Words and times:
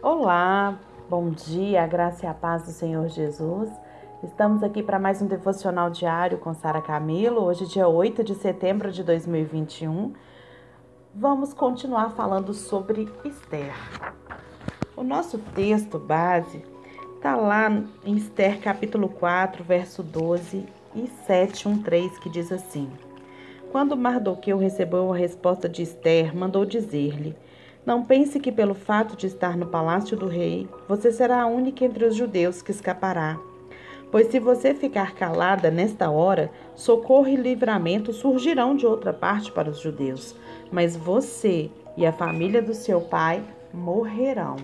Olá, 0.00 0.78
bom 1.10 1.28
dia, 1.30 1.82
a 1.82 1.86
graça 1.86 2.24
e 2.24 2.28
a 2.28 2.32
paz 2.32 2.62
do 2.62 2.70
Senhor 2.70 3.08
Jesus. 3.08 3.68
Estamos 4.22 4.62
aqui 4.62 4.80
para 4.80 4.96
mais 4.96 5.20
um 5.20 5.26
devocional 5.26 5.90
diário 5.90 6.38
com 6.38 6.54
Sara 6.54 6.80
Camilo, 6.80 7.42
hoje, 7.42 7.66
dia 7.66 7.88
8 7.88 8.22
de 8.22 8.36
setembro 8.36 8.92
de 8.92 9.02
2021. 9.02 10.12
Vamos 11.12 11.52
continuar 11.52 12.10
falando 12.10 12.54
sobre 12.54 13.08
Esther. 13.24 13.74
O 14.96 15.02
nosso 15.02 15.36
texto 15.36 15.98
base 15.98 16.64
está 17.16 17.34
lá 17.34 17.68
em 18.04 18.16
Esther, 18.16 18.60
capítulo 18.60 19.08
4, 19.08 19.64
verso 19.64 20.00
12 20.04 20.64
e 20.94 21.08
7, 21.26 21.66
1, 21.66 21.82
3, 21.82 22.18
que 22.20 22.30
diz 22.30 22.52
assim: 22.52 22.88
Quando 23.72 23.96
Mardoqueu 23.96 24.58
recebeu 24.58 25.12
a 25.12 25.16
resposta 25.16 25.68
de 25.68 25.82
Esther, 25.82 26.36
mandou 26.36 26.64
dizer-lhe 26.64 27.34
não 27.88 28.04
pense 28.04 28.38
que, 28.38 28.52
pelo 28.52 28.74
fato 28.74 29.16
de 29.16 29.26
estar 29.26 29.56
no 29.56 29.64
palácio 29.64 30.14
do 30.14 30.26
rei, 30.26 30.68
você 30.86 31.10
será 31.10 31.40
a 31.40 31.46
única 31.46 31.86
entre 31.86 32.04
os 32.04 32.14
judeus 32.14 32.60
que 32.60 32.70
escapará. 32.70 33.40
Pois 34.10 34.26
se 34.26 34.38
você 34.38 34.74
ficar 34.74 35.14
calada 35.14 35.70
nesta 35.70 36.10
hora, 36.10 36.52
socorro 36.76 37.28
e 37.28 37.34
livramento 37.34 38.12
surgirão 38.12 38.76
de 38.76 38.84
outra 38.84 39.10
parte 39.10 39.50
para 39.50 39.70
os 39.70 39.80
judeus, 39.80 40.36
mas 40.70 40.94
você 40.94 41.70
e 41.96 42.04
a 42.04 42.12
família 42.12 42.60
do 42.60 42.74
seu 42.74 43.00
pai 43.00 43.42
morrerão. 43.72 44.56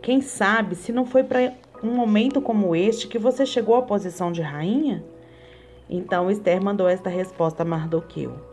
Quem 0.00 0.22
sabe 0.22 0.76
se 0.76 0.92
não 0.92 1.04
foi 1.04 1.24
para 1.24 1.52
um 1.82 1.94
momento 1.94 2.40
como 2.40 2.74
este 2.74 3.06
que 3.06 3.18
você 3.18 3.44
chegou 3.44 3.74
à 3.74 3.82
posição 3.82 4.32
de 4.32 4.40
rainha? 4.40 5.04
Então 5.90 6.30
Esther 6.30 6.64
mandou 6.64 6.88
esta 6.88 7.10
resposta 7.10 7.62
a 7.62 7.66
Mardoqueu. 7.66 8.51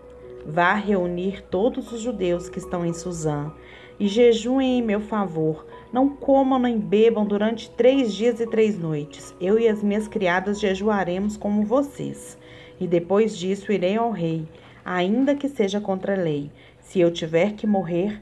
Vá 0.52 0.74
reunir 0.74 1.44
todos 1.44 1.92
os 1.92 2.02
judeus 2.02 2.50
que 2.50 2.58
estão 2.58 2.84
em 2.84 2.92
Suzã 2.92 3.54
e 4.00 4.08
jejuem 4.08 4.80
em 4.80 4.82
meu 4.82 5.00
favor. 5.00 5.68
Não 5.94 6.10
comam 6.10 6.58
nem 6.58 6.80
bebam 6.80 7.24
durante 7.24 7.70
três 7.70 8.12
dias 8.12 8.40
e 8.40 8.48
três 8.48 8.76
noites. 8.80 9.36
Eu 9.40 9.60
e 9.60 9.68
as 9.68 9.84
minhas 9.84 10.08
criadas 10.08 10.60
jejuaremos 10.60 11.38
como 11.38 11.64
vocês. 11.64 12.36
E 12.80 12.88
depois 12.88 13.38
disso 13.38 13.72
irei 13.72 13.96
ao 13.96 14.10
rei, 14.10 14.48
ainda 14.84 15.36
que 15.36 15.48
seja 15.48 15.80
contra 15.80 16.14
a 16.14 16.24
lei. 16.24 16.50
Se 16.80 17.00
eu 17.00 17.12
tiver 17.12 17.54
que 17.54 17.68
morrer, 17.68 18.20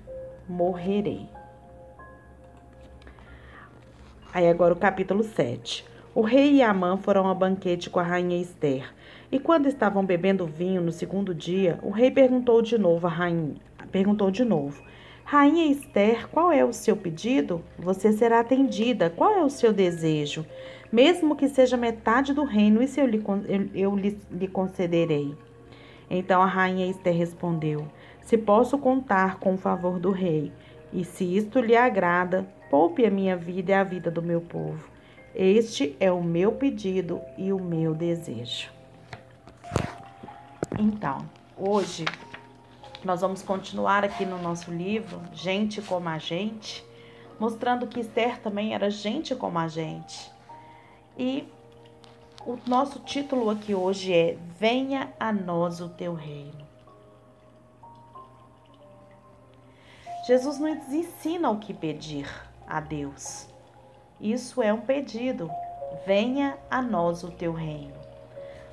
morrerei. 0.49 1.29
Aí 4.33 4.49
agora 4.49 4.73
o 4.73 4.77
capítulo 4.77 5.23
7. 5.23 5.85
O 6.17 6.21
rei 6.21 6.55
e 6.55 6.63
Amã 6.63 6.97
foram 6.97 7.27
ao 7.27 7.35
banquete 7.35 7.91
com 7.91 7.99
a 7.99 8.03
rainha 8.03 8.41
Esther. 8.41 8.91
E 9.31 9.37
quando 9.37 9.67
estavam 9.67 10.03
bebendo 10.03 10.47
vinho 10.47 10.81
no 10.81 10.91
segundo 10.91 11.31
dia, 11.31 11.77
o 11.83 11.91
rei 11.91 12.09
perguntou 12.09 12.59
de 12.59 12.75
novo 12.75 13.05
à 13.05 13.09
rainha, 13.11 13.53
perguntou 13.91 14.31
de 14.31 14.43
novo: 14.43 14.81
Rainha 15.23 15.71
Esther, 15.71 16.27
qual 16.29 16.51
é 16.51 16.65
o 16.65 16.73
seu 16.73 16.97
pedido? 16.97 17.63
Você 17.77 18.11
será 18.11 18.39
atendida. 18.39 19.11
Qual 19.11 19.31
é 19.31 19.43
o 19.43 19.49
seu 19.51 19.71
desejo? 19.71 20.43
Mesmo 20.91 21.35
que 21.35 21.47
seja 21.47 21.77
metade 21.77 22.33
do 22.33 22.45
reino, 22.45 22.81
isso 22.81 22.99
eu 22.99 23.05
lhe, 23.05 23.23
eu, 23.47 23.69
eu 23.75 23.95
lhe, 23.95 24.19
lhe 24.31 24.47
concederei. 24.47 25.35
Então 26.09 26.41
a 26.41 26.47
rainha 26.47 26.89
Esther 26.89 27.15
respondeu: 27.15 27.87
Se 28.23 28.39
posso 28.39 28.75
contar 28.79 29.37
com 29.37 29.53
o 29.53 29.57
favor 29.59 29.99
do 29.99 30.09
rei, 30.09 30.51
e 30.91 31.05
se 31.05 31.37
isto 31.37 31.59
lhe 31.59 31.75
agrada, 31.75 32.43
poupe 32.71 33.05
a 33.05 33.11
minha 33.11 33.37
vida 33.37 33.69
e 33.69 33.75
a 33.75 33.83
vida 33.83 34.09
do 34.09 34.23
meu 34.23 34.41
povo. 34.41 34.96
Este 35.39 35.95
é 35.99 36.11
o 36.11 36.23
meu 36.23 36.53
pedido 36.53 37.21
e 37.37 37.53
o 37.53 37.59
meu 37.59 37.93
desejo. 37.93 38.71
Então, 40.79 41.29
hoje 41.55 42.05
nós 43.05 43.21
vamos 43.21 43.43
continuar 43.43 44.03
aqui 44.03 44.25
no 44.25 44.41
nosso 44.41 44.71
livro, 44.71 45.21
Gente 45.33 45.79
como 45.79 46.09
a 46.09 46.17
Gente, 46.17 46.83
mostrando 47.39 47.85
que 47.85 47.99
Esther 47.99 48.39
também 48.41 48.73
era 48.73 48.89
gente 48.89 49.35
como 49.35 49.59
a 49.59 49.67
gente. 49.67 50.27
E 51.15 51.47
o 52.43 52.57
nosso 52.65 52.97
título 53.01 53.51
aqui 53.51 53.75
hoje 53.75 54.11
é 54.11 54.39
Venha 54.59 55.13
a 55.19 55.31
nós 55.31 55.79
o 55.79 55.89
teu 55.89 56.15
reino. 56.15 56.65
Jesus 60.25 60.57
nos 60.57 60.91
ensina 60.91 61.51
o 61.51 61.59
que 61.59 61.75
pedir 61.75 62.27
a 62.65 62.79
Deus. 62.79 63.55
Isso 64.19 64.61
é 64.61 64.73
um 64.73 64.81
pedido. 64.81 65.49
Venha 66.05 66.57
a 66.69 66.81
nós 66.81 67.23
o 67.23 67.31
teu 67.31 67.53
reino. 67.53 67.95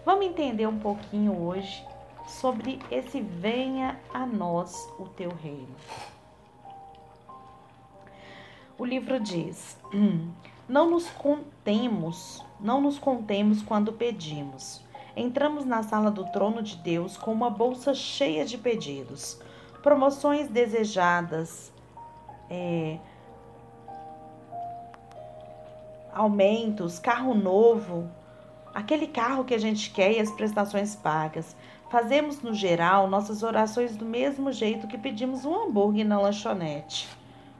Vamos 0.04 0.26
entender 0.26 0.66
um 0.66 0.78
pouquinho 0.78 1.38
hoje 1.46 1.84
sobre 2.26 2.78
esse 2.90 3.20
venha 3.20 3.98
a 4.12 4.26
nós 4.26 4.88
o 4.98 5.06
teu 5.06 5.30
reino. 5.30 5.74
O 8.78 8.84
livro 8.84 9.20
diz: 9.20 9.78
Não 10.68 10.90
nos 10.90 11.08
contemos, 11.10 12.44
não 12.58 12.80
nos 12.80 12.98
contemos 12.98 13.62
quando 13.62 13.92
pedimos. 13.92 14.82
Entramos 15.16 15.64
na 15.64 15.82
sala 15.82 16.10
do 16.10 16.24
trono 16.32 16.60
de 16.60 16.76
Deus 16.76 17.16
com 17.16 17.32
uma 17.32 17.48
bolsa 17.48 17.94
cheia 17.94 18.44
de 18.44 18.58
pedidos, 18.58 19.40
promoções 19.80 20.48
desejadas, 20.48 21.72
é, 22.50 22.98
aumentos, 26.14 26.98
carro 26.98 27.34
novo, 27.34 28.08
aquele 28.72 29.06
carro 29.06 29.44
que 29.44 29.54
a 29.54 29.58
gente 29.58 29.90
quer 29.90 30.12
e 30.12 30.20
as 30.20 30.30
prestações 30.30 30.94
pagas. 30.94 31.56
Fazemos, 31.90 32.40
no 32.42 32.54
geral, 32.54 33.08
nossas 33.08 33.42
orações 33.42 33.96
do 33.96 34.04
mesmo 34.04 34.50
jeito 34.52 34.86
que 34.86 34.98
pedimos 34.98 35.44
um 35.44 35.54
hambúrguer 35.54 36.06
na 36.06 36.20
lanchonete. 36.20 37.08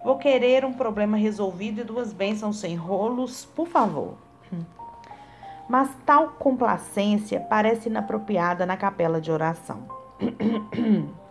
Vou 0.02 0.18
querer 0.18 0.64
um 0.64 0.72
problema 0.72 1.16
resolvido 1.16 1.80
e 1.80 1.84
duas 1.84 2.12
bênçãos 2.12 2.58
sem 2.58 2.74
rolos, 2.74 3.44
por 3.44 3.68
favor. 3.68 4.14
Mas 5.68 5.88
tal 6.04 6.28
complacência 6.30 7.40
parece 7.40 7.88
inapropriada 7.88 8.66
na 8.66 8.76
capela 8.76 9.20
de 9.20 9.30
oração. 9.30 9.88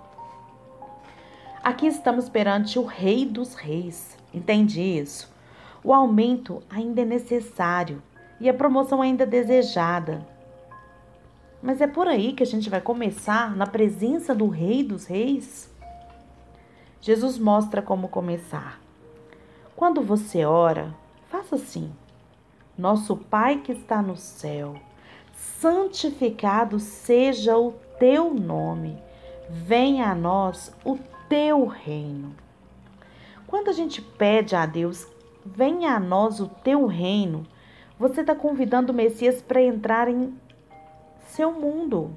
Aqui 1.64 1.88
estamos 1.88 2.28
perante 2.28 2.78
o 2.78 2.84
Rei 2.84 3.26
dos 3.26 3.54
Reis. 3.54 4.18
Entende 4.34 4.82
isso? 4.82 5.33
O 5.84 5.94
aumento 5.94 6.64
ainda 6.70 7.02
é 7.02 7.06
necessário 7.06 8.02
e 8.40 8.48
a 8.48 8.54
promoção 8.54 9.02
ainda 9.02 9.26
desejada. 9.26 10.26
Mas 11.62 11.82
é 11.82 11.88
por 11.88 12.08
aí 12.08 12.34
que 12.34 12.44
a 12.44 12.46
gente 12.46 12.70
vai 12.70 12.80
começar 12.80 13.56
na 13.56 13.66
presença 13.66 14.34
do 14.34 14.48
Rei 14.48 14.84
dos 14.84 15.06
Reis? 15.06 15.70
Jesus 17.02 17.38
mostra 17.38 17.82
como 17.82 18.08
começar. 18.08 18.80
Quando 19.76 20.02
você 20.02 20.46
ora, 20.46 20.94
faça 21.30 21.56
assim: 21.56 21.92
Nosso 22.78 23.18
Pai 23.18 23.58
que 23.58 23.74
está 23.74 24.02
no 24.02 24.16
céu, 24.16 24.76
santificado 25.34 26.80
seja 26.80 27.58
o 27.58 27.74
teu 28.00 28.34
nome, 28.34 29.02
venha 29.50 30.12
a 30.12 30.16
nós 30.16 30.74
o 30.86 30.98
teu 31.28 31.66
reino. 31.66 32.34
Quando 33.48 33.70
a 33.70 33.74
gente 33.74 34.02
pede 34.02 34.56
a 34.56 34.66
Deus, 34.66 35.08
venha 35.46 35.96
a 35.96 36.00
nós 36.00 36.40
o 36.40 36.48
teu 36.48 36.86
reino, 36.86 37.46
você 38.00 38.22
está 38.22 38.34
convidando 38.34 38.92
o 38.92 38.96
Messias 38.96 39.42
para 39.42 39.62
entrar 39.62 40.08
em 40.08 40.34
seu 41.28 41.52
mundo. 41.52 42.12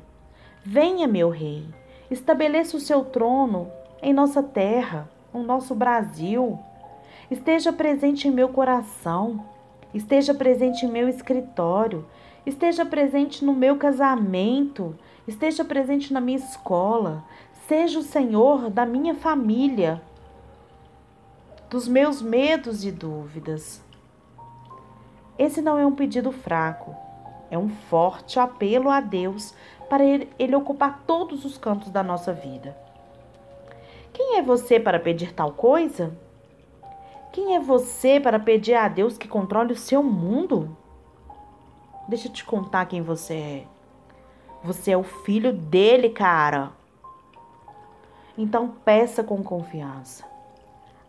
Venha, 0.64 1.06
meu 1.06 1.31
rei, 1.31 1.66
estabeleça 2.10 2.76
o 2.76 2.81
seu 2.81 3.04
trono 3.04 3.70
em 4.03 4.12
nossa 4.12 4.42
terra, 4.42 5.09
no 5.32 5.42
nosso 5.42 5.75
Brasil. 5.75 6.59
Esteja 7.31 7.72
presente 7.72 8.28
em 8.28 8.31
meu 8.31 8.48
coração, 8.48 9.44
esteja 9.93 10.34
presente 10.34 10.87
em 10.87 10.91
meu 10.91 11.08
escritório, 11.08 12.04
esteja 12.44 12.84
presente 12.84 13.44
no 13.44 13.53
meu 13.53 13.76
casamento, 13.76 14.97
esteja 15.26 15.64
presente 15.64 16.12
na 16.12 16.20
minha 16.20 16.38
escola. 16.38 17.25
Seja 17.69 17.98
o 17.98 18.03
Senhor 18.03 18.70
da 18.70 18.87
minha 18.87 19.14
família, 19.14 20.00
dos 21.69 21.89
meus 21.89 22.23
medos 22.23 22.85
e 22.85 22.93
dúvidas. 22.93 23.83
Esse 25.39 25.61
não 25.61 25.79
é 25.79 25.85
um 25.85 25.95
pedido 25.95 26.31
fraco, 26.31 26.95
é 27.51 27.59
um 27.59 27.69
forte 27.69 28.39
apelo 28.39 28.89
a 28.89 29.01
Deus 29.01 29.53
para 29.89 30.05
ele, 30.05 30.57
ocupar 30.57 31.03
todos 31.07 31.45
os 31.45 31.59
cantos 31.59 31.91
da 31.91 32.03
nossa 32.03 32.33
vida. 32.33 32.77
Quem 34.13 34.39
é 34.39 34.43
você 34.43 34.81
para 34.81 34.99
pedir 34.99 35.33
tal 35.33 35.53
coisa? 35.53 36.17
Quem 37.33 37.55
é 37.55 37.61
você 37.61 38.19
para 38.19 38.39
pedir 38.39 38.75
a 38.75 38.89
Deus 38.89 39.19
que 39.19 39.29
controle 39.29 39.73
o 39.73 39.77
seu 39.77 40.03
mundo? 40.03 40.75
Deixa 42.09 42.29
eu 42.29 42.33
te 42.33 42.45
contar 42.45 42.87
quem 42.87 43.03
você 43.03 43.35
é. 43.35 43.67
Você 44.65 44.93
é 44.93 44.97
o 44.97 45.03
filho 45.03 45.53
dele, 45.53 46.09
cara. 46.11 46.73
Então 48.39 48.69
peça 48.85 49.23
com 49.23 49.43
confiança. 49.43 50.36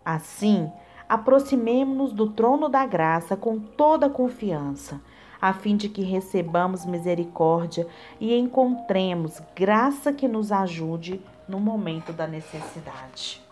Assim, 0.10 0.72
aproximemo-nos 1.10 2.14
do 2.14 2.30
trono 2.30 2.70
da 2.70 2.86
graça 2.86 3.36
com 3.36 3.60
toda 3.60 4.10
confiança 4.10 5.02
a 5.42 5.52
fim 5.52 5.76
de 5.76 5.90
que 5.90 6.02
recebamos 6.02 6.86
misericórdia 6.86 7.86
e 8.18 8.34
encontremos 8.34 9.42
graça 9.54 10.14
que 10.14 10.26
nos 10.26 10.50
ajude 10.50 11.22
no 11.46 11.60
momento 11.60 12.14
da 12.14 12.26
necessidade. 12.26 13.46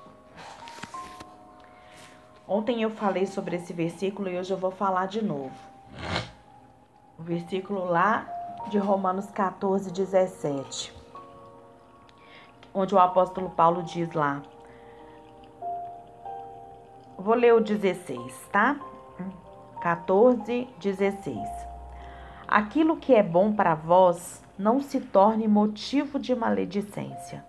Ontem 2.48 2.84
eu 2.84 2.90
falei 2.90 3.26
sobre 3.26 3.58
esse 3.58 3.74
versículo 3.74 4.30
e 4.30 4.40
hoje 4.40 4.54
eu 4.54 4.58
vou 4.58 4.72
falar 4.72 5.08
de 5.08 5.22
novo. 5.22 5.52
O 7.20 7.24
versículo 7.24 7.84
lá 7.84 8.26
de 8.70 8.78
Romanos 8.78 9.26
14, 9.28 9.92
17, 9.92 10.94
onde 12.74 12.96
o 12.96 13.00
apóstolo 13.00 13.50
Paulo 13.50 13.84
diz 13.84 14.14
lá. 14.14 14.42
Vou 17.26 17.34
ler 17.34 17.56
o 17.56 17.60
16, 17.60 18.50
tá? 18.52 18.80
14, 19.82 20.70
16. 20.80 21.40
Aquilo 22.48 22.98
que 22.98 23.16
é 23.16 23.24
bom 23.24 23.52
para 23.52 23.74
vós 23.74 24.44
não 24.60 24.80
se 24.80 25.02
torne 25.02 25.48
motivo 25.48 26.20
de 26.20 26.36
maledicência, 26.36 27.44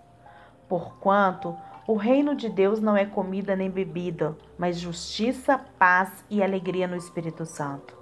porquanto 0.67 1.55
o 1.85 1.93
reino 1.93 2.33
de 2.33 2.49
Deus 2.49 2.79
não 2.79 2.97
é 2.97 3.05
comida 3.05 3.55
nem 3.55 3.69
bebida, 3.69 4.35
mas 4.57 4.79
justiça, 4.79 5.63
paz 5.77 6.25
e 6.27 6.41
alegria 6.41 6.87
no 6.87 6.95
Espírito 6.95 7.45
Santo. 7.45 7.95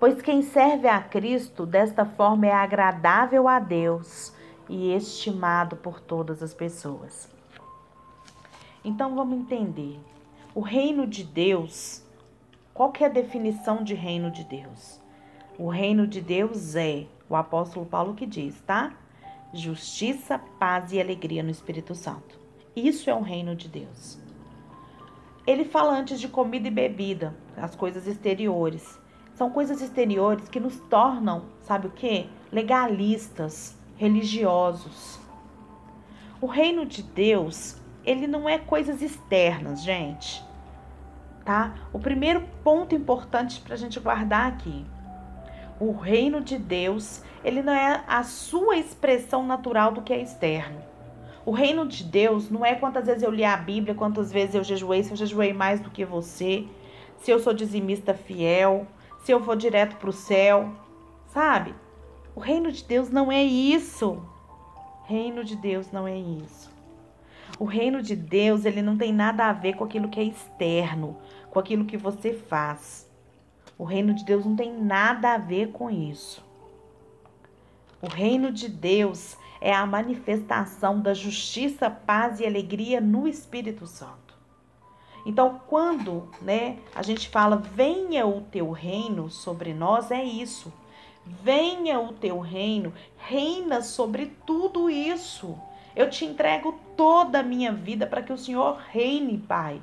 Pois 0.00 0.22
quem 0.22 0.40
serve 0.40 0.88
a 0.88 1.02
Cristo 1.02 1.66
desta 1.66 2.06
forma 2.06 2.46
é 2.46 2.54
agradável 2.54 3.48
a 3.48 3.58
Deus 3.58 4.34
e 4.66 4.94
estimado 4.94 5.76
por 5.76 6.00
todas 6.00 6.42
as 6.42 6.54
pessoas. 6.54 7.28
Então 8.82 9.14
vamos 9.14 9.40
entender. 9.40 10.00
O 10.54 10.60
reino 10.60 11.06
de 11.06 11.24
Deus, 11.24 12.02
qual 12.74 12.92
que 12.92 13.02
é 13.02 13.06
a 13.06 13.10
definição 13.10 13.82
de 13.82 13.94
reino 13.94 14.30
de 14.30 14.44
Deus? 14.44 15.00
O 15.58 15.70
reino 15.70 16.06
de 16.06 16.20
Deus 16.20 16.76
é, 16.76 17.06
o 17.26 17.34
apóstolo 17.34 17.86
Paulo 17.86 18.12
que 18.12 18.26
diz, 18.26 18.60
tá? 18.66 18.92
Justiça, 19.54 20.38
paz 20.58 20.92
e 20.92 21.00
alegria 21.00 21.42
no 21.42 21.50
Espírito 21.50 21.94
Santo. 21.94 22.38
Isso 22.76 23.08
é 23.08 23.14
um 23.14 23.22
reino 23.22 23.56
de 23.56 23.66
Deus. 23.66 24.18
Ele 25.46 25.64
fala 25.64 25.98
antes 25.98 26.20
de 26.20 26.28
comida 26.28 26.68
e 26.68 26.70
bebida, 26.70 27.34
as 27.56 27.74
coisas 27.74 28.06
exteriores. 28.06 29.00
São 29.32 29.48
coisas 29.48 29.80
exteriores 29.80 30.50
que 30.50 30.60
nos 30.60 30.78
tornam, 30.80 31.46
sabe 31.60 31.86
o 31.86 31.90
que? 31.90 32.28
Legalistas, 32.52 33.74
religiosos. 33.96 35.18
O 36.42 36.46
reino 36.46 36.84
de 36.84 37.02
Deus, 37.02 37.80
ele 38.04 38.26
não 38.26 38.48
é 38.48 38.58
coisas 38.58 39.02
externas, 39.02 39.82
gente. 39.82 40.42
Tá? 41.44 41.74
O 41.92 41.98
primeiro 41.98 42.42
ponto 42.62 42.94
importante 42.94 43.60
para 43.60 43.74
a 43.74 43.76
gente 43.76 43.98
guardar 43.98 44.48
aqui. 44.48 44.84
O 45.80 45.92
reino 45.92 46.40
de 46.40 46.58
Deus, 46.58 47.22
ele 47.42 47.62
não 47.62 47.72
é 47.72 48.04
a 48.06 48.22
sua 48.22 48.76
expressão 48.76 49.44
natural 49.44 49.92
do 49.92 50.02
que 50.02 50.12
é 50.12 50.20
externo. 50.20 50.80
O 51.44 51.50
reino 51.50 51.86
de 51.86 52.04
Deus 52.04 52.48
não 52.48 52.64
é 52.64 52.76
quantas 52.76 53.06
vezes 53.06 53.22
eu 53.22 53.30
li 53.30 53.44
a 53.44 53.56
Bíblia, 53.56 53.94
quantas 53.94 54.30
vezes 54.30 54.54
eu 54.54 54.62
jejuei, 54.62 55.02
se 55.02 55.10
eu 55.10 55.16
jejuei 55.16 55.52
mais 55.52 55.80
do 55.80 55.90
que 55.90 56.04
você, 56.04 56.68
se 57.18 57.32
eu 57.32 57.40
sou 57.40 57.52
dizimista 57.52 58.14
fiel, 58.14 58.86
se 59.24 59.32
eu 59.32 59.40
vou 59.40 59.56
direto 59.56 59.96
para 59.96 60.10
o 60.10 60.12
céu, 60.12 60.72
sabe? 61.26 61.74
O 62.34 62.40
reino 62.40 62.70
de 62.70 62.84
Deus 62.84 63.10
não 63.10 63.30
é 63.30 63.42
isso. 63.42 64.22
Reino 65.04 65.42
de 65.42 65.56
Deus 65.56 65.90
não 65.90 66.06
é 66.06 66.16
isso. 66.16 66.71
O 67.58 67.64
reino 67.64 68.02
de 68.02 68.16
Deus, 68.16 68.64
ele 68.64 68.82
não 68.82 68.96
tem 68.96 69.12
nada 69.12 69.46
a 69.46 69.52
ver 69.52 69.74
com 69.74 69.84
aquilo 69.84 70.08
que 70.08 70.18
é 70.18 70.24
externo, 70.24 71.16
com 71.50 71.58
aquilo 71.58 71.84
que 71.84 71.96
você 71.96 72.32
faz. 72.32 73.10
O 73.78 73.84
reino 73.84 74.14
de 74.14 74.24
Deus 74.24 74.44
não 74.44 74.56
tem 74.56 74.72
nada 74.72 75.34
a 75.34 75.38
ver 75.38 75.72
com 75.72 75.90
isso. 75.90 76.44
O 78.00 78.08
reino 78.08 78.50
de 78.50 78.68
Deus 78.68 79.36
é 79.60 79.72
a 79.72 79.86
manifestação 79.86 81.00
da 81.00 81.14
justiça, 81.14 81.88
paz 81.88 82.40
e 82.40 82.46
alegria 82.46 83.00
no 83.00 83.28
Espírito 83.28 83.86
Santo. 83.86 84.34
Então, 85.24 85.60
quando, 85.68 86.28
né, 86.40 86.78
a 86.94 87.02
gente 87.02 87.28
fala 87.28 87.56
venha 87.56 88.26
o 88.26 88.40
teu 88.40 88.72
reino 88.72 89.30
sobre 89.30 89.72
nós, 89.72 90.10
é 90.10 90.22
isso. 90.22 90.72
Venha 91.24 92.00
o 92.00 92.12
teu 92.12 92.40
reino, 92.40 92.92
reina 93.16 93.82
sobre 93.82 94.26
tudo 94.44 94.90
isso. 94.90 95.56
Eu 95.94 96.08
te 96.08 96.24
entrego 96.24 96.78
toda 96.96 97.40
a 97.40 97.42
minha 97.42 97.72
vida 97.72 98.06
para 98.06 98.22
que 98.22 98.32
o 98.32 98.38
Senhor 98.38 98.78
reine, 98.90 99.38
Pai. 99.38 99.80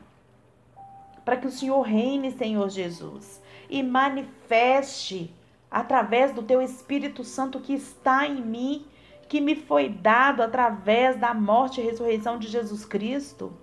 Para 1.24 1.38
que 1.38 1.48
o 1.48 1.52
Senhor 1.52 1.82
reine, 1.82 2.32
Senhor 2.32 2.70
Jesus, 2.70 3.42
e 3.70 3.84
manifeste 3.84 5.34
através 5.70 6.34
do 6.34 6.42
teu 6.42 6.62
Espírito 6.62 7.24
Santo 7.24 7.60
que 7.60 7.74
está 7.74 8.26
em 8.26 8.42
mim 8.42 8.86
que 9.28 9.40
me 9.40 9.56
foi 9.56 9.90
dado 9.90 10.42
através 10.42 11.20
da 11.20 11.36
morte 11.36 11.80
e 11.80 11.84
ressurreição 11.84 12.40
de 12.40 12.48
Jesus 12.48 12.84
Cristo. 12.84 13.54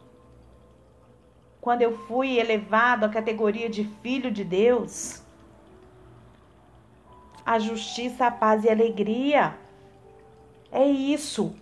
Quando 1.60 1.82
eu 1.82 1.98
fui 2.06 2.38
elevado 2.38 3.04
à 3.04 3.08
categoria 3.08 3.68
de 3.68 3.82
filho 4.00 4.30
de 4.30 4.44
Deus, 4.44 5.26
a 7.46 7.60
justiça, 7.60 8.26
a 8.26 8.30
paz 8.30 8.64
e 8.64 8.68
a 8.68 8.72
alegria. 8.72 9.56
É 10.70 10.84
isso. 10.84 11.54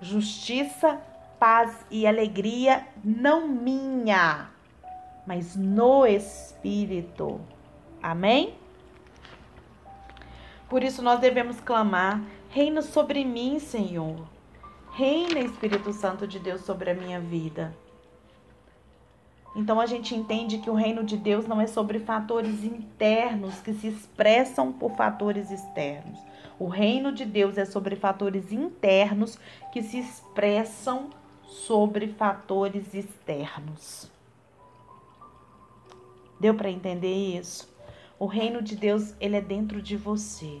Justiça, 0.00 1.00
paz 1.38 1.74
e 1.90 2.06
alegria 2.06 2.86
não 3.04 3.48
minha, 3.48 4.48
mas 5.26 5.56
no 5.56 6.06
Espírito. 6.06 7.40
Amém? 8.02 8.54
Por 10.68 10.82
isso 10.82 11.02
nós 11.02 11.18
devemos 11.18 11.60
clamar 11.60 12.22
Reina 12.50 12.80
sobre 12.80 13.26
mim, 13.26 13.58
Senhor. 13.58 14.26
Reina, 14.92 15.38
Espírito 15.38 15.92
Santo 15.92 16.26
de 16.26 16.38
Deus, 16.38 16.62
sobre 16.62 16.90
a 16.90 16.94
minha 16.94 17.20
vida. 17.20 17.76
Então 19.54 19.78
a 19.78 19.84
gente 19.84 20.14
entende 20.14 20.58
que 20.58 20.70
o 20.70 20.74
reino 20.74 21.04
de 21.04 21.16
Deus 21.16 21.46
não 21.46 21.60
é 21.60 21.66
sobre 21.66 21.98
fatores 21.98 22.64
internos 22.64 23.60
que 23.60 23.74
se 23.74 23.88
expressam 23.88 24.72
por 24.72 24.96
fatores 24.96 25.50
externos. 25.50 26.18
O 26.58 26.66
reino 26.66 27.12
de 27.12 27.24
Deus 27.24 27.56
é 27.56 27.64
sobre 27.64 27.94
fatores 27.94 28.50
internos 28.50 29.38
que 29.72 29.82
se 29.82 29.98
expressam 29.98 31.10
sobre 31.46 32.08
fatores 32.08 32.92
externos. 32.94 34.10
Deu 36.40 36.54
para 36.54 36.70
entender 36.70 37.36
isso? 37.36 37.72
O 38.18 38.26
reino 38.26 38.60
de 38.60 38.74
Deus, 38.74 39.14
ele 39.20 39.36
é 39.36 39.40
dentro 39.40 39.80
de 39.80 39.96
você. 39.96 40.60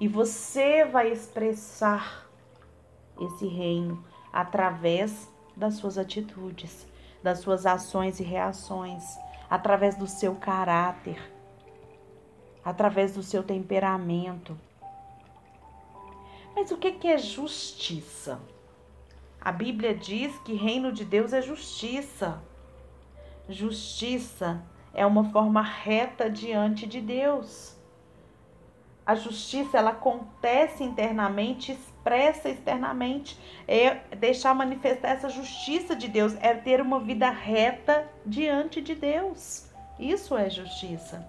E 0.00 0.08
você 0.08 0.84
vai 0.84 1.12
expressar 1.12 2.26
esse 3.20 3.46
reino 3.46 4.02
através 4.32 5.28
das 5.56 5.74
suas 5.74 5.98
atitudes, 5.98 6.86
das 7.22 7.40
suas 7.40 7.66
ações 7.66 8.20
e 8.20 8.22
reações, 8.22 9.18
através 9.50 9.96
do 9.96 10.06
seu 10.06 10.34
caráter, 10.36 11.20
através 12.64 13.14
do 13.14 13.22
seu 13.22 13.42
temperamento. 13.42 14.58
Mas 16.58 16.72
o 16.72 16.76
que 16.76 17.06
é 17.06 17.16
justiça? 17.16 18.40
A 19.40 19.52
Bíblia 19.52 19.94
diz 19.94 20.36
que 20.38 20.54
reino 20.54 20.90
de 20.90 21.04
Deus 21.04 21.32
é 21.32 21.40
justiça. 21.40 22.42
Justiça 23.48 24.60
é 24.92 25.06
uma 25.06 25.30
forma 25.30 25.62
reta 25.62 26.28
diante 26.28 26.84
de 26.84 27.00
Deus. 27.00 27.76
A 29.06 29.14
justiça 29.14 29.78
ela 29.78 29.90
acontece 29.90 30.82
internamente, 30.82 31.70
expressa 31.70 32.48
externamente. 32.48 33.38
É 33.68 33.94
deixar 34.16 34.52
manifestar 34.52 35.10
essa 35.10 35.28
justiça 35.28 35.94
de 35.94 36.08
Deus, 36.08 36.34
é 36.40 36.54
ter 36.54 36.80
uma 36.80 36.98
vida 36.98 37.30
reta 37.30 38.04
diante 38.26 38.82
de 38.82 38.96
Deus. 38.96 39.70
Isso 39.96 40.36
é 40.36 40.50
justiça. 40.50 41.24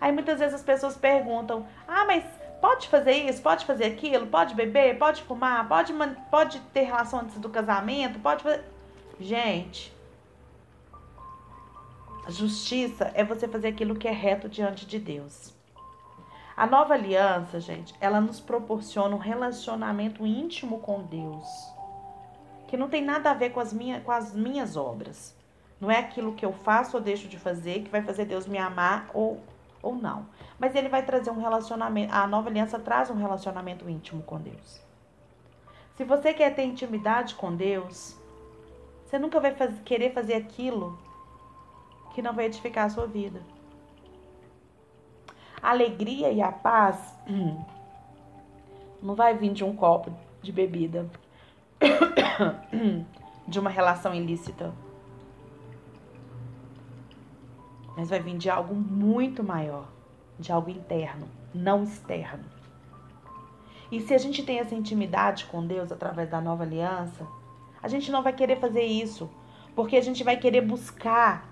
Aí 0.00 0.10
muitas 0.10 0.40
vezes 0.40 0.56
as 0.56 0.64
pessoas 0.64 0.96
perguntam: 0.96 1.64
"Ah, 1.86 2.04
mas 2.04 2.41
pode 2.62 2.88
fazer 2.88 3.12
isso, 3.12 3.42
pode 3.42 3.66
fazer 3.66 3.84
aquilo, 3.84 4.26
pode 4.28 4.54
beber, 4.54 4.98
pode 4.98 5.22
fumar, 5.24 5.68
pode 5.68 5.92
pode 6.30 6.60
ter 6.72 6.84
relação 6.84 7.20
antes 7.20 7.38
do 7.38 7.50
casamento, 7.50 8.18
pode 8.20 8.42
fazer... 8.42 8.64
Gente, 9.20 9.94
Justiça 12.28 13.10
é 13.14 13.24
você 13.24 13.48
fazer 13.48 13.68
aquilo 13.68 13.96
que 13.96 14.06
é 14.06 14.12
reto 14.12 14.48
diante 14.48 14.86
de 14.86 14.98
Deus. 14.98 15.52
A 16.56 16.66
nova 16.66 16.94
aliança, 16.94 17.58
gente, 17.58 17.94
ela 18.00 18.20
nos 18.20 18.38
proporciona 18.38 19.14
um 19.14 19.18
relacionamento 19.18 20.24
íntimo 20.24 20.78
com 20.78 21.02
Deus, 21.02 21.46
que 22.68 22.76
não 22.76 22.88
tem 22.88 23.02
nada 23.02 23.30
a 23.30 23.34
ver 23.34 23.50
com 23.50 23.58
as, 23.58 23.72
minha, 23.72 24.00
com 24.00 24.12
as 24.12 24.32
minhas 24.34 24.76
obras. 24.76 25.34
Não 25.80 25.90
é 25.90 25.98
aquilo 25.98 26.34
que 26.34 26.46
eu 26.46 26.52
faço 26.52 26.96
ou 26.96 27.02
deixo 27.02 27.26
de 27.26 27.38
fazer 27.38 27.82
que 27.82 27.90
vai 27.90 28.02
fazer 28.02 28.24
Deus 28.24 28.46
me 28.46 28.58
amar 28.58 29.10
ou, 29.12 29.40
ou 29.82 29.94
não. 29.94 30.26
Mas 30.58 30.74
ele 30.74 30.88
vai 30.88 31.04
trazer 31.04 31.30
um 31.30 31.40
relacionamento. 31.40 32.14
A 32.14 32.26
nova 32.26 32.48
aliança 32.48 32.78
traz 32.78 33.10
um 33.10 33.16
relacionamento 33.16 33.88
íntimo 33.88 34.22
com 34.22 34.40
Deus. 34.40 34.80
Se 35.96 36.04
você 36.04 36.32
quer 36.32 36.54
ter 36.54 36.64
intimidade 36.64 37.34
com 37.34 37.54
Deus, 37.54 38.16
você 39.04 39.18
nunca 39.18 39.40
vai 39.40 39.54
fazer, 39.54 39.80
querer 39.82 40.12
fazer 40.12 40.34
aquilo 40.34 40.98
que 42.14 42.22
não 42.22 42.32
vai 42.32 42.46
edificar 42.46 42.86
a 42.86 42.90
sua 42.90 43.06
vida. 43.06 43.42
A 45.62 45.70
alegria 45.70 46.30
e 46.30 46.40
a 46.40 46.50
paz 46.50 47.14
não 49.02 49.14
vai 49.14 49.36
vir 49.36 49.52
de 49.52 49.64
um 49.64 49.76
copo 49.76 50.12
de 50.40 50.50
bebida, 50.50 51.08
de 53.46 53.60
uma 53.60 53.70
relação 53.70 54.14
ilícita. 54.14 54.72
Mas 57.96 58.10
vai 58.10 58.20
vir 58.20 58.36
de 58.36 58.48
algo 58.48 58.74
muito 58.74 59.42
maior, 59.42 59.86
de 60.38 60.50
algo 60.50 60.70
interno, 60.70 61.28
não 61.54 61.82
externo. 61.82 62.44
E 63.90 64.00
se 64.00 64.14
a 64.14 64.18
gente 64.18 64.42
tem 64.42 64.58
essa 64.58 64.74
intimidade 64.74 65.44
com 65.44 65.66
Deus 65.66 65.92
através 65.92 66.30
da 66.30 66.40
nova 66.40 66.62
aliança, 66.62 67.26
a 67.82 67.88
gente 67.88 68.10
não 68.10 68.22
vai 68.22 68.32
querer 68.32 68.58
fazer 68.58 68.84
isso, 68.84 69.30
porque 69.74 69.96
a 69.96 70.00
gente 70.00 70.24
vai 70.24 70.36
querer 70.36 70.62
buscar 70.62 71.48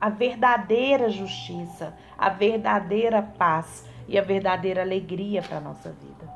a 0.00 0.08
verdadeira 0.08 1.08
justiça, 1.08 1.96
a 2.18 2.28
verdadeira 2.28 3.22
paz 3.22 3.88
e 4.08 4.18
a 4.18 4.22
verdadeira 4.22 4.82
alegria 4.82 5.40
para 5.40 5.58
a 5.58 5.60
nossa 5.60 5.90
vida. 5.90 6.32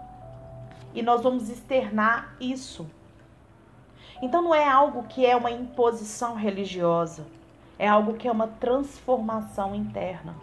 E 0.94 1.02
nós 1.02 1.22
vamos 1.22 1.48
externar 1.48 2.36
isso. 2.40 2.88
Então 4.22 4.42
não 4.42 4.54
é 4.54 4.68
algo 4.68 5.04
que 5.04 5.26
é 5.26 5.36
uma 5.36 5.50
imposição 5.50 6.34
religiosa, 6.34 7.26
é 7.78 7.86
algo 7.86 8.14
que 8.14 8.26
é 8.26 8.32
uma 8.32 8.48
transformação 8.48 9.74
interna. 9.74 10.34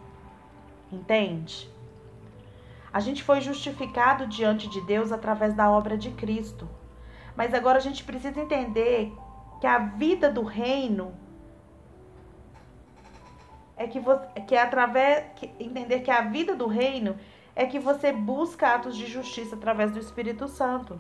Entende? 0.92 1.70
A 2.94 3.00
gente 3.00 3.24
foi 3.24 3.42
justificado 3.42 4.26
diante 4.26 4.70
de 4.70 4.80
Deus 4.82 5.12
através 5.12 5.54
da 5.54 5.70
obra 5.70 5.98
de 5.98 6.12
Cristo. 6.12 6.68
Mas 7.36 7.54
agora 7.54 7.78
a 7.78 7.82
gente 7.82 8.04
precisa 8.04 8.40
entender 8.40 9.14
que 9.60 9.68
a 9.68 9.80
vida 9.80 10.32
do 10.32 10.44
reino 10.44 11.14
é 13.76 13.88
que 13.88 14.00
você 14.00 14.26
que 14.48 14.56
é 14.56 14.62
através 14.62 15.26
que, 15.36 15.52
entender 15.60 16.00
que 16.00 16.12
a 16.12 16.22
vida 16.22 16.56
do 16.56 16.68
reino 16.68 17.18
é 17.54 17.66
que 17.66 17.80
você 17.80 18.14
busca 18.14 18.74
atos 18.76 18.96
de 18.96 19.06
justiça 19.08 19.56
através 19.56 19.92
do 19.92 20.00
Espírito 20.00 20.48
Santo. 20.48 21.00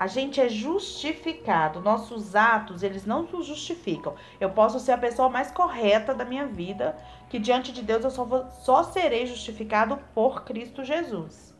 A 0.00 0.06
gente 0.06 0.40
é 0.40 0.48
justificado. 0.48 1.82
Nossos 1.82 2.34
atos, 2.34 2.82
eles 2.82 3.04
não 3.04 3.24
nos 3.24 3.44
justificam. 3.44 4.14
Eu 4.40 4.48
posso 4.48 4.80
ser 4.80 4.92
a 4.92 4.96
pessoa 4.96 5.28
mais 5.28 5.50
correta 5.50 6.14
da 6.14 6.24
minha 6.24 6.46
vida, 6.46 6.96
que 7.28 7.38
diante 7.38 7.70
de 7.70 7.82
Deus 7.82 8.02
eu 8.02 8.10
só, 8.10 8.24
vou, 8.24 8.46
só 8.62 8.82
serei 8.82 9.26
justificado 9.26 9.98
por 10.14 10.42
Cristo 10.44 10.82
Jesus. 10.82 11.54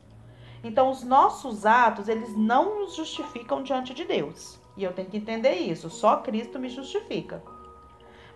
Então, 0.65 0.89
os 0.89 1.03
nossos 1.03 1.67
atos, 1.67 2.09
eles 2.09 2.35
não 2.35 2.79
nos 2.79 2.97
justificam 2.97 3.63
diante 3.63 3.93
de 3.93 4.07
Deus. 4.07 4.59
E 4.75 4.85
eu 4.85 4.95
tenho 4.95 5.11
que 5.11 5.19
entender 5.19 5.57
isso. 5.57 5.91
Só 5.91 6.17
Cristo 6.17 6.59
me 6.59 6.71
justifica. 6.71 7.43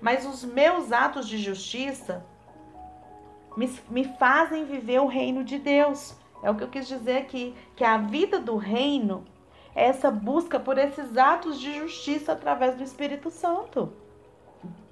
Mas 0.03 0.27
os 0.27 0.45
meus 0.45 0.93
atos 0.93 1.27
de 1.27 1.39
justiça 1.39 2.23
me, 3.57 3.73
me 3.89 4.05
fazem 4.19 4.67
viver 4.67 5.01
o 5.01 5.07
reino 5.07 5.43
de 5.43 5.59
Deus. 5.59 6.15
É 6.43 6.51
o 6.51 6.55
que 6.55 6.63
eu 6.63 6.69
quis 6.69 6.87
dizer 6.87 7.17
aqui. 7.17 7.55
Que 7.75 7.85
a 7.85 7.97
vida 7.97 8.39
do 8.39 8.59
reino 8.59 9.25
essa 9.75 10.11
busca 10.11 10.61
por 10.61 10.79
esses 10.79 11.17
atos 11.17 11.59
de 11.59 11.79
justiça 11.79 12.33
através 12.33 12.77
do 12.77 12.85
Espírito 12.85 13.31
Santo. 13.31 13.93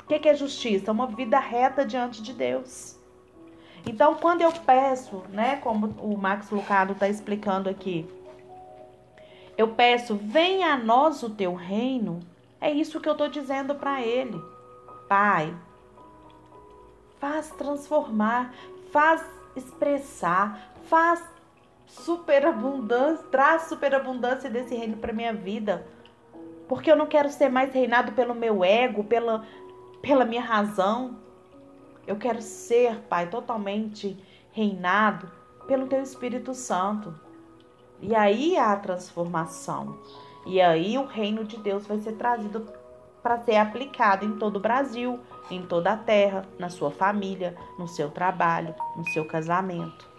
O 0.01 0.07
que 0.07 0.29
é 0.29 0.35
justiça? 0.35 0.91
Uma 0.91 1.07
vida 1.07 1.39
reta 1.39 1.87
diante 1.87 2.23
de 2.23 2.33
Deus. 2.33 2.99
Então, 3.87 4.15
quando 4.17 4.43
eu 4.43 4.53
peço, 4.53 5.23
né, 5.31 5.57
como 5.57 5.87
o 6.01 6.17
Max 6.17 6.51
Lucado 6.51 6.93
está 6.93 7.09
explicando 7.09 7.69
aqui, 7.69 8.07
eu 9.57 9.69
peço, 9.69 10.17
venha 10.17 10.75
a 10.75 10.77
nós 10.77 11.23
o 11.23 11.31
teu 11.31 11.55
reino, 11.55 12.21
é 12.61 12.71
isso 12.71 13.01
que 13.01 13.09
eu 13.09 13.13
estou 13.13 13.29
dizendo 13.29 13.75
para 13.75 14.01
ele. 14.01 14.41
Pai, 15.09 15.55
faz 17.19 17.51
transformar, 17.51 18.55
faz 18.91 19.25
expressar, 19.57 20.73
faz 20.85 21.23
superabundância, 21.93 23.27
traz 23.31 23.63
superabundância 23.63 24.49
desse 24.49 24.75
reino 24.75 24.97
para 24.97 25.13
minha 25.13 25.33
vida. 25.33 25.87
Porque 26.69 26.91
eu 26.91 26.97
não 26.97 27.07
quero 27.07 27.29
ser 27.31 27.51
mais 27.51 27.73
reinado 27.73 28.13
pelo 28.13 28.35
meu 28.35 28.65
ego, 28.65 29.05
pela, 29.05 29.45
pela 30.01 30.25
minha 30.25 30.43
razão. 30.43 31.19
Eu 32.07 32.17
quero 32.17 32.41
ser, 32.41 32.99
Pai, 33.03 33.29
totalmente 33.29 34.17
reinado 34.53 35.31
pelo 35.67 35.87
Teu 35.87 36.03
Espírito 36.03 36.55
Santo. 36.55 37.15
E 38.01 38.15
aí 38.15 38.57
há 38.57 38.73
a 38.73 38.77
transformação. 38.77 39.99
E 40.47 40.61
aí 40.61 40.97
o 40.99 41.05
reino 41.05 41.45
de 41.45 41.59
Deus 41.59 41.87
vai 41.87 41.99
ser 41.99 42.13
trazido 42.13 42.67
para 43.23 43.39
ser 43.39 43.57
aplicado 43.57 44.25
em 44.25 44.37
todo 44.39 44.57
o 44.57 44.61
Brasil, 44.61 45.21
em 45.51 45.65
toda 45.65 45.93
a 45.93 45.97
terra, 45.97 46.49
na 46.59 46.69
sua 46.69 46.91
família, 46.91 47.55
no 47.79 47.87
seu 47.87 48.11
trabalho, 48.11 48.75
no 48.97 49.07
seu 49.11 49.25
casamento 49.25 50.12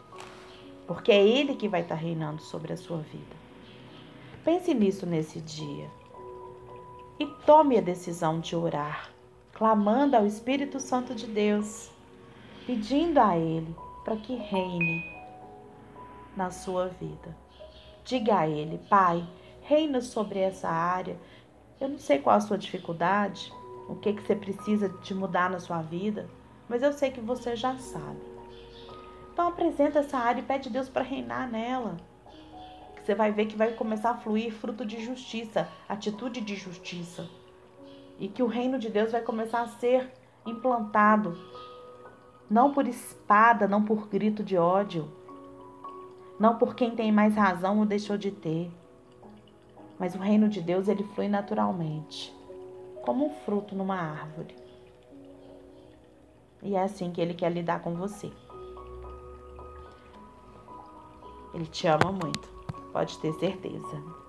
porque 0.94 1.12
é 1.12 1.26
Ele 1.26 1.56
que 1.56 1.68
vai 1.68 1.82
estar 1.82 1.96
reinando 1.96 2.42
sobre 2.42 2.74
a 2.74 2.78
sua 2.78 2.98
vida. 2.98 3.36
Pense 4.44 4.74
nisso 4.74 5.06
nesse 5.06 5.40
dia 5.42 5.90
e 7.20 7.26
tome 7.46 7.78
a 7.78 7.82
decisão 7.82 8.40
de 8.40 8.56
orar, 8.56 9.10
clamando 9.54 10.18
ao 10.18 10.26
Espírito 10.26 10.80
Santo 10.80 11.16
de 11.16 11.28
Deus, 11.28 11.90
pedindo 12.66 13.20
a 13.20 13.38
Ele 13.38 13.76
para 14.04 14.18
que 14.18 14.36
reine 14.36 15.04
na 16.36 16.52
sua 16.52 16.88
vida. 16.88 17.36
Diga 18.04 18.40
a 18.40 18.48
Ele, 18.48 18.78
Pai, 18.90 19.26
reina 19.62 20.02
sobre 20.02 20.40
essa 20.40 20.70
área. 20.70 21.18
Eu 21.80 21.90
não 21.90 22.00
sei 22.00 22.20
qual 22.20 22.36
a 22.36 22.42
sua 22.42 22.58
dificuldade, 22.58 23.54
o 23.88 23.96
que, 23.96 24.14
que 24.14 24.22
você 24.22 24.36
precisa 24.36 24.90
de 24.90 25.14
mudar 25.14 25.50
na 25.50 25.60
sua 25.60 25.82
vida, 25.82 26.30
mas 26.68 26.84
eu 26.84 26.92
sei 26.92 27.12
que 27.12 27.22
você 27.22 27.56
já 27.56 27.78
sabe. 27.78 28.33
Então 29.34 29.48
apresenta 29.48 30.00
essa 30.00 30.18
área 30.20 30.42
e 30.42 30.46
pede 30.46 30.70
Deus 30.70 30.88
para 30.88 31.02
reinar 31.02 31.50
nela. 31.50 31.98
Você 33.02 33.16
vai 33.16 33.32
ver 33.32 33.48
que 33.48 33.58
vai 33.58 33.74
começar 33.74 34.12
a 34.12 34.18
fluir 34.18 34.54
fruto 34.54 34.86
de 34.86 35.04
justiça, 35.04 35.68
atitude 35.90 36.40
de 36.40 36.56
justiça. 36.56 37.28
E 38.20 38.28
que 38.28 38.44
o 38.44 38.48
reino 38.48 38.78
de 38.78 38.90
Deus 38.90 39.12
vai 39.12 39.22
começar 39.22 39.62
a 39.62 39.68
ser 39.68 40.14
implantado, 40.46 41.36
não 42.48 42.72
por 42.72 42.88
espada, 42.88 43.68
não 43.68 43.84
por 43.84 44.08
grito 44.08 44.44
de 44.44 44.56
ódio, 44.56 45.12
não 46.40 46.60
por 46.60 46.76
quem 46.76 46.92
tem 46.92 47.12
mais 47.12 47.36
razão 47.36 47.80
ou 47.80 47.86
deixou 47.88 48.18
de 48.18 48.30
ter. 48.30 48.72
Mas 49.98 50.14
o 50.14 50.20
reino 50.20 50.48
de 50.48 50.62
Deus 50.62 50.88
ele 50.88 51.04
flui 51.16 51.28
naturalmente, 51.28 52.32
como 53.02 53.26
um 53.26 53.30
fruto 53.44 53.74
numa 53.76 53.96
árvore. 53.96 54.56
E 56.62 56.76
é 56.76 56.84
assim 56.84 57.12
que 57.12 57.20
ele 57.20 57.34
quer 57.34 57.52
lidar 57.52 57.82
com 57.82 57.96
você. 57.96 58.32
Ele 61.54 61.66
te 61.66 61.88
ama 61.88 62.12
muito, 62.12 62.50
pode 62.92 63.18
ter 63.20 63.34
certeza. 63.34 64.23